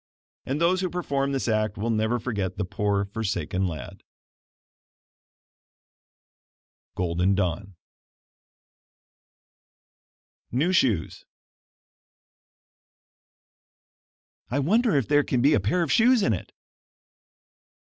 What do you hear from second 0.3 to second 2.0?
And those who performed this act will